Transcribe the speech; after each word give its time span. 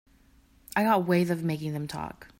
I 0.75 0.83
got 0.83 1.05
ways 1.05 1.29
of 1.29 1.43
making 1.43 1.73
them 1.73 1.87
talk. 1.87 2.27